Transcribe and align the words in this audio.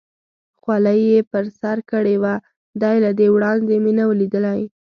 خولۍ 0.61 0.99
یې 1.11 1.19
پر 1.31 1.45
سر 1.59 1.77
کړې 1.91 2.15
وه، 2.23 2.33
دی 2.81 2.95
له 3.05 3.11
دې 3.19 3.27
وړاندې 3.35 3.75
مې 3.83 3.91
نه 3.97 4.03
و 4.07 4.11
لیدلی. 4.21 4.61